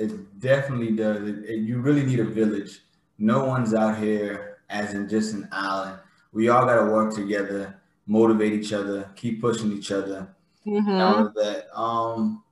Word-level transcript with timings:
it 0.00 0.40
definitely 0.40 0.92
does. 0.92 1.28
It, 1.28 1.44
it, 1.44 1.56
you 1.60 1.80
really 1.80 2.04
need 2.04 2.20
a 2.20 2.24
village. 2.24 2.80
No 3.18 3.44
one's 3.44 3.74
out 3.74 3.98
here 3.98 4.58
as 4.68 4.94
in 4.94 5.08
just 5.08 5.34
an 5.34 5.48
island. 5.52 5.98
We 6.32 6.48
all 6.48 6.64
got 6.64 6.76
to 6.76 6.90
work 6.90 7.14
together, 7.14 7.80
motivate 8.06 8.52
each 8.52 8.72
other, 8.72 9.10
keep 9.16 9.40
pushing 9.40 9.72
each 9.72 9.92
other, 9.92 10.34
mm-hmm. 10.66 10.90
all 10.90 11.26
of 11.26 11.34
that. 11.34 11.68
Um, 11.78 12.42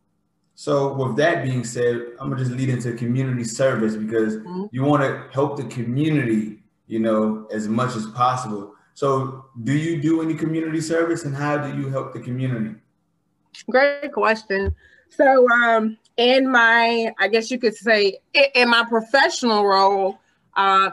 so 0.54 0.92
with 0.92 1.16
that 1.16 1.44
being 1.44 1.62
said, 1.62 1.94
I'm 2.18 2.30
gonna 2.30 2.36
just 2.42 2.50
lead 2.50 2.68
into 2.68 2.92
community 2.94 3.44
service 3.44 3.94
because 3.94 4.38
mm-hmm. 4.38 4.64
you 4.72 4.82
want 4.82 5.02
to 5.04 5.32
help 5.32 5.56
the 5.56 5.64
community, 5.64 6.58
you 6.88 6.98
know, 6.98 7.46
as 7.52 7.68
much 7.68 7.94
as 7.94 8.06
possible. 8.06 8.74
So 8.94 9.46
do 9.62 9.72
you 9.72 10.02
do 10.02 10.20
any 10.20 10.34
community 10.34 10.80
service 10.80 11.24
and 11.24 11.34
how 11.34 11.58
do 11.58 11.80
you 11.80 11.88
help 11.88 12.12
the 12.12 12.18
community? 12.18 12.74
Great 13.70 14.12
question. 14.12 14.74
So 15.10 15.48
um 15.50 15.98
in 16.18 16.50
my, 16.50 17.12
I 17.18 17.28
guess 17.28 17.50
you 17.50 17.58
could 17.58 17.76
say 17.76 18.18
in 18.54 18.68
my 18.68 18.84
professional 18.88 19.64
role, 19.64 20.18
uh, 20.56 20.90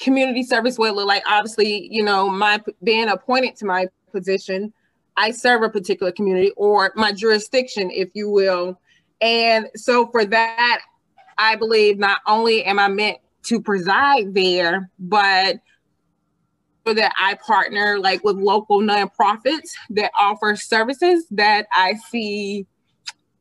community 0.00 0.42
service 0.42 0.78
would 0.78 0.94
look 0.94 1.06
like 1.06 1.22
obviously, 1.26 1.88
you 1.90 2.02
know, 2.02 2.28
my 2.28 2.60
being 2.82 3.08
appointed 3.08 3.54
to 3.56 3.66
my 3.66 3.86
position, 4.12 4.72
I 5.16 5.30
serve 5.30 5.62
a 5.62 5.68
particular 5.68 6.10
community 6.10 6.52
or 6.56 6.92
my 6.96 7.12
jurisdiction, 7.12 7.90
if 7.90 8.10
you 8.14 8.30
will. 8.30 8.80
And 9.20 9.68
so 9.76 10.06
for 10.06 10.24
that, 10.24 10.80
I 11.36 11.56
believe 11.56 11.98
not 11.98 12.20
only 12.26 12.64
am 12.64 12.78
I 12.78 12.88
meant 12.88 13.18
to 13.44 13.60
preside 13.60 14.34
there, 14.34 14.90
but 14.98 15.56
that 16.84 17.12
I 17.18 17.36
partner 17.46 17.98
like 18.00 18.24
with 18.24 18.36
local 18.36 18.80
nonprofits 18.80 19.70
that 19.90 20.10
offer 20.18 20.56
services 20.56 21.26
that 21.30 21.66
I 21.72 21.94
see 22.10 22.66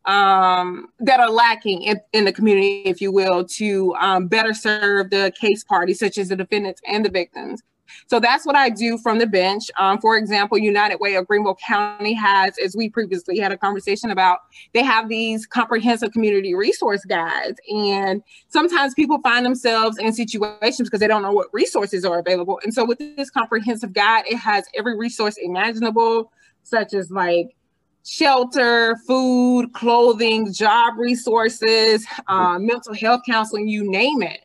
um, 0.05 0.87
that 0.99 1.19
are 1.19 1.29
lacking 1.29 1.83
in, 1.83 1.99
in, 2.13 2.25
the 2.25 2.33
community, 2.33 2.81
if 2.85 3.01
you 3.01 3.11
will, 3.11 3.45
to 3.45 3.93
um, 3.95 4.27
better 4.27 4.53
serve 4.53 5.09
the 5.09 5.31
case 5.39 5.63
parties, 5.63 5.99
such 5.99 6.17
as 6.17 6.29
the 6.29 6.35
defendants 6.35 6.81
and 6.87 7.05
the 7.05 7.09
victims. 7.09 7.61
So 8.07 8.19
that's 8.19 8.45
what 8.45 8.55
I 8.55 8.69
do 8.69 8.97
from 8.97 9.19
the 9.19 9.27
bench. 9.27 9.69
Um, 9.77 9.99
for 9.99 10.17
example, 10.17 10.57
United 10.57 10.99
Way 10.99 11.15
of 11.15 11.27
Greenville 11.27 11.57
County 11.65 12.13
has, 12.13 12.57
as 12.63 12.75
we 12.75 12.89
previously 12.89 13.37
had 13.39 13.51
a 13.51 13.57
conversation 13.57 14.11
about, 14.11 14.39
they 14.73 14.83
have 14.83 15.09
these 15.09 15.45
comprehensive 15.45 16.11
community 16.11 16.53
resource 16.53 17.03
guides. 17.05 17.59
And 17.69 18.21
sometimes 18.47 18.93
people 18.93 19.19
find 19.21 19.45
themselves 19.45 19.97
in 19.97 20.13
situations 20.13 20.87
because 20.87 20.99
they 20.99 21.07
don't 21.07 21.21
know 21.21 21.33
what 21.33 21.47
resources 21.53 22.05
are 22.05 22.19
available. 22.19 22.59
And 22.63 22.73
so 22.73 22.85
with 22.85 22.99
this 22.99 23.29
comprehensive 23.29 23.93
guide, 23.93 24.23
it 24.29 24.37
has 24.37 24.65
every 24.75 24.97
resource 24.97 25.35
imaginable, 25.37 26.31
such 26.63 26.93
as 26.93 27.11
like 27.11 27.55
shelter, 28.03 28.95
food, 29.07 29.73
clothing, 29.73 30.51
job 30.53 30.97
resources, 30.97 32.05
uh, 32.27 32.57
mental 32.59 32.93
health 32.93 33.21
counseling, 33.25 33.67
you 33.67 33.89
name 33.89 34.21
it. 34.21 34.41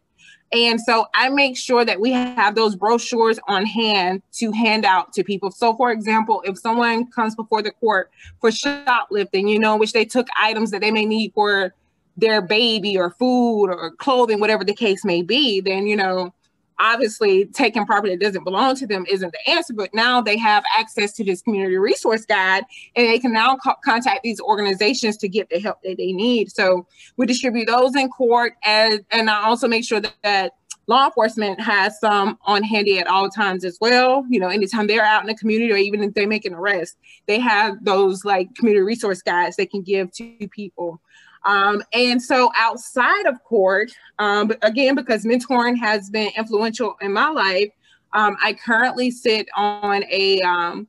And 0.53 0.81
so 0.81 1.07
I 1.15 1.29
make 1.29 1.57
sure 1.57 1.85
that 1.85 2.01
we 2.01 2.13
have 2.13 2.55
those 2.55 2.77
brochures 2.77 3.39
on 3.49 3.67
hand 3.67 4.23
to 4.35 4.53
hand 4.53 4.85
out 4.85 5.13
to 5.15 5.25
people. 5.25 5.51
So, 5.51 5.75
for 5.77 5.91
example, 5.91 6.43
if 6.47 6.59
someone 6.59 7.11
comes 7.11 7.35
before 7.35 7.63
the 7.63 7.73
court 7.73 8.11
for 8.41 8.53
shoplifting, 8.53 9.49
you 9.49 9.59
know, 9.59 9.77
which 9.77 9.93
they 9.93 10.05
took 10.05 10.29
items 10.41 10.71
that 10.71 10.81
they 10.81 10.93
may 10.93 11.05
need 11.05 11.33
for 11.35 11.75
their 12.17 12.41
baby 12.41 12.97
or 12.97 13.11
food 13.11 13.67
or 13.67 13.91
clothing, 13.97 14.39
whatever 14.39 14.65
the 14.65 14.75
case 14.75 15.05
may 15.05 15.21
be, 15.21 15.61
then, 15.61 15.87
you 15.87 15.97
know, 15.97 16.33
obviously 16.79 17.47
taking 17.47 17.87
property 17.87 18.15
that 18.15 18.21
doesn't 18.21 18.45
belong 18.45 18.75
to 18.77 18.87
them 18.87 19.05
isn't 19.09 19.33
the 19.33 19.51
answer 19.51 19.73
but 19.73 19.93
now 19.95 20.21
they 20.21 20.37
have 20.37 20.65
access 20.77 21.13
to 21.13 21.25
this 21.25 21.43
community 21.43 21.77
resource 21.77 22.25
guide 22.25 22.65
and 22.95 23.07
they 23.09 23.19
can 23.19 23.33
now 23.33 23.57
co- 23.57 23.75
contact 23.85 24.23
these 24.23 24.41
organizations 24.41 25.17
to 25.17 25.29
get 25.29 25.49
the 25.51 25.59
help 25.59 25.83
that 25.83 25.97
they 25.97 26.13
need. 26.13 26.51
So 26.51 26.87
we 27.17 27.27
distribute 27.27 27.67
those 27.67 27.95
in 27.95 28.09
court 28.09 28.55
and 28.65 29.05
and 29.11 29.31
i 29.31 29.45
also 29.45 29.69
make 29.69 29.85
sure 29.85 30.01
that, 30.01 30.15
that 30.23 30.53
law 30.89 31.07
enforcement 31.07 31.61
has 31.61 31.99
some 31.99 32.39
on 32.47 32.63
handy 32.63 32.99
at 32.99 33.09
all 33.09 33.29
times 33.29 33.65
as 33.65 33.79
well. 33.81 34.25
You 34.29 34.41
know 34.41 34.49
anytime 34.49 34.87
they're 34.87 35.05
out 35.05 35.23
in 35.23 35.27
the 35.29 35.35
community 35.35 35.73
or 35.73 35.77
even 35.77 36.03
if 36.03 36.15
they 36.15 36.27
make 36.27 36.45
an 36.45 36.55
arrest 36.55 36.97
they 37.27 37.39
have 37.41 37.85
those 37.85 38.25
like 38.25 38.55
community 38.55 38.83
resource 38.83 39.23
guides 39.23 39.57
they 39.57 39.67
can 39.67 39.83
give 39.83 40.13
to 40.13 40.49
people 40.51 41.01
um, 41.47 41.83
and 41.93 42.21
so 42.21 42.51
outside 42.59 43.25
of 43.27 43.43
court, 43.45 43.93
um, 44.19 44.53
again, 44.63 44.97
because 44.97 45.25
mentoring 45.25 45.79
has 45.79 46.11
been 46.11 46.31
influential 46.37 46.97
in 47.01 47.13
my 47.13 47.29
life, 47.29 47.71
um, 48.15 48.37
I 48.43 48.53
currently 48.55 49.13
sit 49.13 49.49
on 49.57 50.05
a 50.11 50.41
um, 50.43 50.89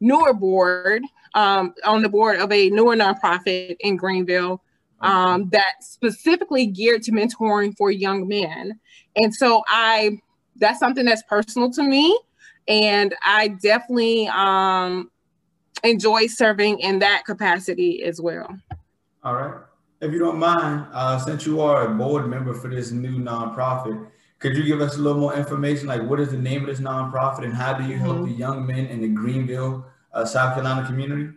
newer 0.00 0.32
board, 0.32 1.02
um, 1.34 1.74
on 1.84 2.02
the 2.02 2.08
board 2.08 2.38
of 2.38 2.52
a 2.52 2.70
newer 2.70 2.94
nonprofit 2.94 3.76
in 3.80 3.96
Greenville 3.96 4.62
um, 5.00 5.48
that's 5.50 5.88
specifically 5.88 6.66
geared 6.66 7.02
to 7.04 7.12
mentoring 7.12 7.76
for 7.76 7.90
young 7.90 8.28
men. 8.28 8.78
And 9.16 9.34
so 9.34 9.64
I, 9.68 10.20
that's 10.56 10.78
something 10.78 11.04
that's 11.04 11.22
personal 11.24 11.70
to 11.72 11.82
me. 11.82 12.18
And 12.68 13.14
I 13.24 13.48
definitely 13.48 14.28
enjoy 15.82 16.26
serving 16.26 16.80
in 16.80 17.00
that 17.00 17.24
capacity 17.24 18.04
as 18.04 18.20
well. 18.20 18.56
All 19.24 19.34
right 19.34 19.67
if 20.00 20.12
you 20.12 20.18
don't 20.18 20.38
mind, 20.38 20.86
uh, 20.92 21.18
since 21.18 21.44
you 21.46 21.60
are 21.60 21.86
a 21.86 21.94
board 21.94 22.28
member 22.28 22.54
for 22.54 22.68
this 22.68 22.90
new 22.90 23.18
nonprofit, 23.18 24.06
could 24.38 24.56
you 24.56 24.62
give 24.62 24.80
us 24.80 24.96
a 24.96 25.00
little 25.00 25.20
more 25.20 25.34
information? 25.34 25.88
Like, 25.88 26.02
what 26.02 26.20
is 26.20 26.30
the 26.30 26.38
name 26.38 26.62
of 26.62 26.68
this 26.68 26.80
nonprofit, 26.80 27.44
and 27.44 27.52
how 27.52 27.72
do 27.72 27.84
you 27.84 27.98
help 27.98 28.18
mm-hmm. 28.18 28.26
the 28.26 28.32
young 28.32 28.66
men 28.66 28.86
in 28.86 29.00
the 29.00 29.08
Greenville, 29.08 29.84
uh, 30.12 30.24
South 30.24 30.54
Carolina 30.54 30.86
community? 30.86 31.30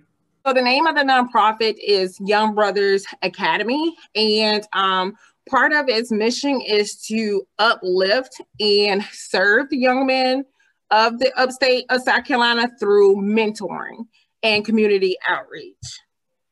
So 0.46 0.54
the 0.54 0.62
name 0.62 0.88
of 0.88 0.96
the 0.96 1.02
nonprofit 1.02 1.76
is 1.84 2.20
Young 2.20 2.54
Brothers 2.54 3.06
Academy, 3.22 3.96
and 4.16 4.66
um, 4.74 5.16
part 5.50 5.74
of 5.74 5.90
its 5.90 6.12
mission 6.12 6.62
is 6.62 6.96
to 7.08 7.44
uplift 7.58 8.42
and 8.60 9.04
serve 9.12 9.70
the 9.70 9.78
young 9.78 10.06
men 10.06 10.46
of 10.92 11.20
the 11.20 11.32
upstate 11.40 11.86
of 11.90 12.02
South 12.02 12.26
Carolina 12.26 12.70
through 12.80 13.16
mentoring 13.16 14.06
and 14.44 14.66
community 14.66 15.16
outreach. 15.28 15.76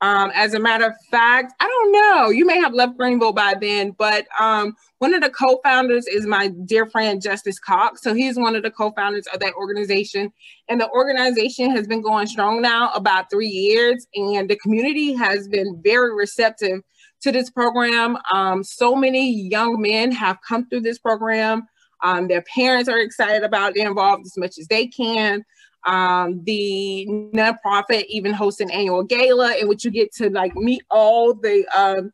Um, 0.01 0.31
as 0.33 0.53
a 0.53 0.59
matter 0.59 0.85
of 0.85 0.93
fact, 1.11 1.53
I 1.59 1.67
don't 1.67 1.91
know. 1.91 2.29
You 2.29 2.45
may 2.45 2.57
have 2.59 2.73
left 2.73 2.97
Greenville 2.97 3.33
by 3.33 3.55
then, 3.59 3.91
but 3.91 4.27
um, 4.39 4.75
one 4.99 5.13
of 5.13 5.21
the 5.21 5.29
co-founders 5.29 6.07
is 6.07 6.25
my 6.25 6.47
dear 6.65 6.85
friend 6.85 7.21
Justice 7.21 7.59
Cox. 7.59 8.01
So 8.01 8.13
he's 8.13 8.37
one 8.37 8.55
of 8.55 8.63
the 8.63 8.71
co-founders 8.71 9.27
of 9.33 9.41
that 9.41 9.53
organization, 9.55 10.31
and 10.69 10.79
the 10.79 10.89
organization 10.91 11.71
has 11.71 11.85
been 11.85 12.01
going 12.01 12.27
strong 12.27 12.61
now 12.61 12.91
about 12.93 13.29
three 13.29 13.49
years, 13.49 14.07
and 14.15 14.49
the 14.49 14.55
community 14.55 15.13
has 15.13 15.49
been 15.49 15.81
very 15.83 16.15
receptive 16.15 16.81
to 17.21 17.31
this 17.33 17.49
program. 17.49 18.17
Um, 18.31 18.63
so 18.63 18.95
many 18.95 19.29
young 19.49 19.81
men 19.81 20.13
have 20.13 20.37
come 20.47 20.69
through 20.69 20.81
this 20.81 20.99
program. 20.99 21.67
Um, 22.01 22.29
their 22.29 22.43
parents 22.43 22.87
are 22.87 22.99
excited 22.99 23.43
about 23.43 23.73
getting 23.73 23.89
involved 23.89 24.25
as 24.25 24.37
much 24.37 24.57
as 24.57 24.67
they 24.67 24.87
can. 24.87 25.43
Um, 25.85 26.43
the 26.43 27.05
nonprofit 27.33 28.05
even 28.09 28.33
hosts 28.33 28.59
an 28.59 28.69
annual 28.69 29.03
gala 29.03 29.55
in 29.55 29.67
which 29.67 29.85
you 29.85 29.91
get 29.91 30.13
to 30.15 30.29
like 30.29 30.55
meet 30.55 30.83
all 30.91 31.33
the 31.33 31.65
um, 31.75 32.11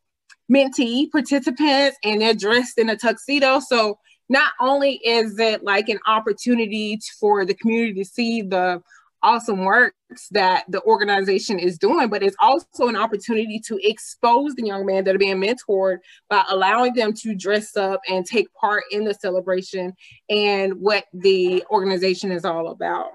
mentee 0.52 1.10
participants 1.12 1.98
and 2.04 2.22
they're 2.22 2.34
dressed 2.34 2.78
in 2.78 2.90
a 2.90 2.96
tuxedo. 2.96 3.60
So 3.60 3.98
not 4.30 4.52
only 4.60 4.94
is 5.06 5.40
it 5.40 5.64
like 5.64 5.90
an 5.90 6.00
opportunity 6.08 7.00
for 7.20 7.46
the 7.46 7.54
community 7.54 7.94
to 8.04 8.06
see 8.06 8.42
the 8.42 8.82
awesome 9.24 9.66
works 9.66 10.28
that 10.32 10.66
the 10.70 10.82
organization 10.84 11.58
is 11.58 11.80
doing, 11.80 12.10
but 12.10 12.22
it's 12.22 12.36
also 12.40 12.88
an 12.88 12.96
opportunity 12.96 13.60
to 13.60 13.80
expose 13.82 14.54
the 14.54 14.66
young 14.66 14.86
men 14.86 15.04
that 15.04 15.16
are 15.16 15.20
being 15.20 15.42
mentored 15.42 15.98
by 16.30 16.44
allowing 16.50 16.94
them 16.94 17.12
to 17.12 17.34
dress 17.34 17.76
up 17.76 18.00
and 18.08 18.26
take 18.26 18.54
part 18.54 18.84
in 18.92 19.04
the 19.04 19.14
celebration 19.16 19.94
and 20.30 20.76
what 20.76 21.06
the 21.14 21.64
organization 21.72 22.32
is 22.32 22.46
all 22.46 22.70
about. 22.70 23.10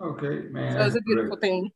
Okay, 0.00 0.48
man. 0.50 0.72
So 0.72 0.86
it's 0.86 0.96
a 0.96 1.00
beautiful 1.02 1.36
great. 1.36 1.50
thing. 1.50 1.72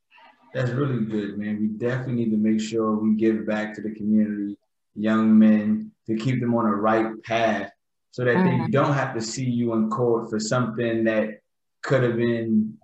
That's 0.54 0.70
really 0.70 1.04
good, 1.04 1.38
man. 1.38 1.60
We 1.60 1.66
definitely 1.66 2.14
need 2.14 2.30
to 2.30 2.36
make 2.36 2.60
sure 2.60 2.94
we 2.94 3.14
give 3.16 3.46
back 3.46 3.74
to 3.74 3.82
the 3.82 3.90
community, 3.90 4.56
young 4.94 5.38
men, 5.38 5.90
to 6.06 6.16
keep 6.16 6.40
them 6.40 6.54
on 6.54 6.64
the 6.64 6.76
right 6.76 7.22
path 7.24 7.70
so 8.10 8.24
that 8.24 8.36
mm-hmm. 8.36 8.64
they 8.64 8.70
don't 8.70 8.92
have 8.92 9.14
to 9.14 9.20
see 9.20 9.44
you 9.44 9.72
in 9.72 9.90
court 9.90 10.30
for 10.30 10.38
something 10.38 11.04
that 11.04 11.40
could 11.82 12.02
have 12.02 12.16
been 12.16 12.78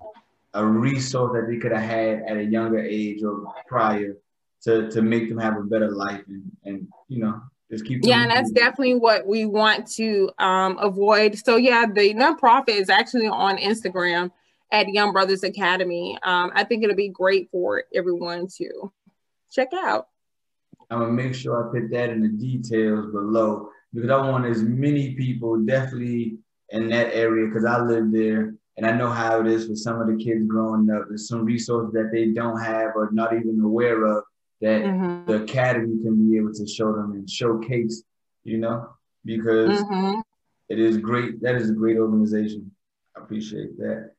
a 0.55 0.67
resource 0.67 1.32
that 1.35 1.47
they 1.50 1.59
could 1.59 1.73
have 1.73 1.88
had 1.88 2.23
at 2.26 2.37
a 2.37 2.44
younger 2.44 2.81
age 2.81 3.23
or 3.23 3.53
prior 3.69 4.17
to, 4.62 4.91
to 4.91 5.03
make 5.03 5.29
them 5.29 5.38
have 5.38 5.56
a 5.56 5.62
better 5.62 5.91
life 5.91 6.23
and, 6.29 6.50
and 6.64 6.88
you 7.09 7.20
know 7.20 7.41
just 7.70 7.85
keep 7.85 8.00
yeah 8.03 8.23
and 8.23 8.31
that's 8.31 8.50
definitely 8.50 8.94
what 8.94 9.26
we 9.26 9.47
want 9.47 9.87
to 9.87 10.29
um, 10.38 10.76
avoid 10.79 11.38
so 11.38 11.56
yeah 11.56 11.87
the 11.87 12.12
nonprofit 12.14 12.70
is 12.70 12.91
actually 12.91 13.29
on 13.29 13.56
instagram 13.59 14.31
at 14.72 14.88
Young 14.88 15.12
Brothers 15.12 15.43
Academy. 15.43 16.19
Um, 16.22 16.50
I 16.55 16.64
think 16.64 16.82
it'll 16.82 16.96
be 16.96 17.08
great 17.08 17.49
for 17.50 17.84
everyone 17.94 18.46
to 18.58 18.93
check 19.50 19.69
out. 19.75 20.08
I'm 20.90 21.00
gonna 21.00 21.12
make 21.12 21.34
sure 21.34 21.69
I 21.69 21.72
put 21.72 21.90
that 21.93 22.11
in 22.11 22.20
the 22.22 22.28
details 22.28 23.12
below 23.12 23.69
because 23.94 24.11
I 24.11 24.17
want 24.17 24.46
as 24.46 24.62
many 24.62 25.14
people 25.14 25.56
definitely 25.64 26.38
in 26.70 26.88
that 26.88 27.14
area 27.14 27.46
because 27.46 27.64
I 27.64 27.81
live 27.81 28.12
there 28.12 28.55
and 28.76 28.87
I 28.87 28.93
know 28.93 29.11
how 29.11 29.40
it 29.40 29.46
is 29.46 29.67
for 29.67 29.76
some 29.76 30.00
of 30.00 30.06
the 30.06 30.22
kids 30.22 30.46
growing 30.46 30.90
up. 30.90 31.06
There's 31.08 31.28
some 31.28 31.44
resources 31.44 31.93
that 31.93 32.11
they 32.12 32.32
don't 32.32 32.61
have 32.61 32.93
or 32.94 33.11
not 33.12 33.34
even 33.34 33.61
aware 33.61 34.05
of 34.05 34.25
that 34.61 34.82
mm-hmm. 34.82 35.31
the 35.31 35.43
academy 35.43 36.02
can 36.02 36.28
be 36.28 36.37
able 36.37 36.52
to 36.52 36.66
show 36.66 36.93
them 36.93 37.12
and 37.12 37.28
showcase 37.28 38.05
you 38.44 38.58
know, 38.58 38.88
because 39.25 39.82
mm-hmm. 39.82 40.20
it 40.69 40.78
is 40.78 40.99
great. 40.99 41.40
That 41.43 41.56
is 41.56 41.70
a 41.70 41.75
great 41.75 41.99
organization. 41.99 42.70
I 43.16 43.23
appreciate 43.23 43.76
that. 43.78 44.12